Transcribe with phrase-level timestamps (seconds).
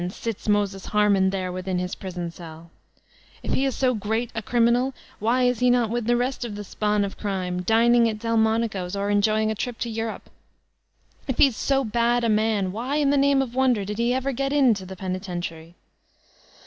[0.09, 2.71] Sits Moses Harman there within his prison cell?
[3.43, 6.55] If he b so great a criminal, why is he not with the rest of
[6.55, 10.31] the spawn of crime, dining at Delmonico's or enjoying a trip to Europe?
[11.27, 14.11] If he is so bad a man, why in the name of wonder did he
[14.11, 15.75] ever get in the penitentiary?